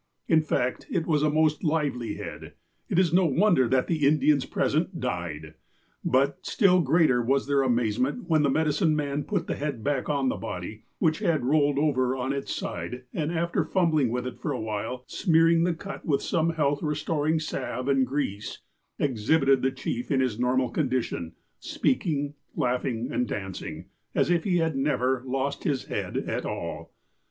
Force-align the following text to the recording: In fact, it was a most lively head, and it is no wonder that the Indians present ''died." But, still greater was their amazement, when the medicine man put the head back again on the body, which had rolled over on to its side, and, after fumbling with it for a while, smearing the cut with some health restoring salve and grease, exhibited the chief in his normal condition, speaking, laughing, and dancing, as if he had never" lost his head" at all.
In 0.27 0.41
fact, 0.41 0.87
it 0.89 1.05
was 1.05 1.21
a 1.21 1.29
most 1.29 1.63
lively 1.63 2.15
head, 2.15 2.41
and 2.43 2.53
it 2.89 2.97
is 2.97 3.13
no 3.13 3.27
wonder 3.27 3.67
that 3.67 3.85
the 3.85 4.07
Indians 4.07 4.45
present 4.47 4.99
''died." 4.99 5.53
But, 6.03 6.43
still 6.43 6.81
greater 6.81 7.21
was 7.21 7.45
their 7.45 7.61
amazement, 7.61 8.27
when 8.27 8.41
the 8.41 8.49
medicine 8.49 8.95
man 8.95 9.23
put 9.25 9.45
the 9.45 9.53
head 9.57 9.83
back 9.83 10.05
again 10.05 10.15
on 10.15 10.29
the 10.29 10.37
body, 10.37 10.85
which 10.97 11.19
had 11.19 11.45
rolled 11.45 11.77
over 11.77 12.15
on 12.15 12.31
to 12.31 12.37
its 12.37 12.51
side, 12.51 13.03
and, 13.13 13.31
after 13.31 13.63
fumbling 13.63 14.09
with 14.09 14.25
it 14.25 14.39
for 14.39 14.51
a 14.51 14.59
while, 14.59 15.03
smearing 15.05 15.65
the 15.65 15.75
cut 15.75 16.03
with 16.03 16.23
some 16.23 16.49
health 16.53 16.81
restoring 16.81 17.39
salve 17.39 17.87
and 17.87 18.07
grease, 18.07 18.57
exhibited 18.97 19.61
the 19.61 19.69
chief 19.69 20.09
in 20.09 20.19
his 20.19 20.39
normal 20.39 20.71
condition, 20.71 21.33
speaking, 21.59 22.33
laughing, 22.55 23.11
and 23.11 23.27
dancing, 23.27 23.85
as 24.15 24.31
if 24.31 24.45
he 24.45 24.57
had 24.57 24.75
never" 24.75 25.21
lost 25.27 25.63
his 25.63 25.85
head" 25.85 26.17
at 26.27 26.43
all. 26.43 26.91